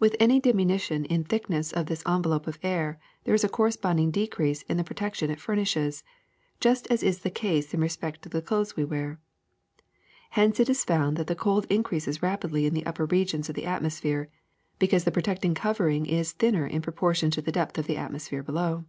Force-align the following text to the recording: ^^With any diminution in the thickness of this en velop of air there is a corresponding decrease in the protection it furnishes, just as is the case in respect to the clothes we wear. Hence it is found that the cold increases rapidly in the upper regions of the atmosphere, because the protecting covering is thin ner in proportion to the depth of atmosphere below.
^^With 0.00 0.16
any 0.18 0.40
diminution 0.40 1.04
in 1.04 1.22
the 1.22 1.28
thickness 1.28 1.70
of 1.70 1.86
this 1.86 2.02
en 2.04 2.24
velop 2.24 2.48
of 2.48 2.58
air 2.60 2.98
there 3.22 3.36
is 3.36 3.44
a 3.44 3.48
corresponding 3.48 4.10
decrease 4.10 4.62
in 4.62 4.78
the 4.78 4.82
protection 4.82 5.30
it 5.30 5.38
furnishes, 5.40 6.02
just 6.58 6.88
as 6.90 7.04
is 7.04 7.20
the 7.20 7.30
case 7.30 7.72
in 7.72 7.80
respect 7.80 8.22
to 8.22 8.28
the 8.28 8.42
clothes 8.42 8.74
we 8.74 8.84
wear. 8.84 9.20
Hence 10.30 10.58
it 10.58 10.68
is 10.68 10.82
found 10.84 11.16
that 11.18 11.28
the 11.28 11.36
cold 11.36 11.66
increases 11.70 12.20
rapidly 12.20 12.66
in 12.66 12.74
the 12.74 12.84
upper 12.84 13.04
regions 13.06 13.48
of 13.48 13.54
the 13.54 13.64
atmosphere, 13.66 14.28
because 14.80 15.04
the 15.04 15.12
protecting 15.12 15.54
covering 15.54 16.04
is 16.04 16.32
thin 16.32 16.56
ner 16.56 16.66
in 16.66 16.82
proportion 16.82 17.30
to 17.30 17.40
the 17.40 17.52
depth 17.52 17.78
of 17.78 17.88
atmosphere 17.88 18.42
below. 18.42 18.86